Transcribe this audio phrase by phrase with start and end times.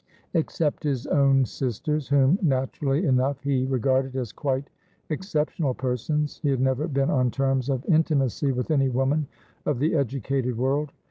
[0.33, 4.71] Except his own sisters, whom, naturally enough, he regarded as quite
[5.11, 9.27] exceptional persons, he had never been on terms of intimacy with any woman
[9.63, 10.91] of the educated world.